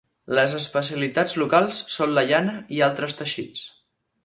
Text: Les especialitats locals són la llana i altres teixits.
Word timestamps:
Les 0.37 0.53
especialitats 0.59 1.35
locals 1.41 1.83
són 1.97 2.15
la 2.17 2.25
llana 2.33 2.57
i 2.79 2.83
altres 2.89 3.17
teixits. 3.21 3.65